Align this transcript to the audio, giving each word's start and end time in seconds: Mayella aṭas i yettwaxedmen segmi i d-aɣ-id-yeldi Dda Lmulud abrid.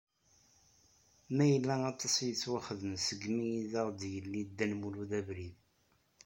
Mayella 1.35 1.75
aṭas 1.91 2.15
i 2.19 2.25
yettwaxedmen 2.29 2.97
segmi 3.07 3.47
i 3.61 3.63
d-aɣ-id-yeldi 3.71 4.43
Dda 4.47 4.65
Lmulud 4.71 5.11
abrid. 5.19 5.57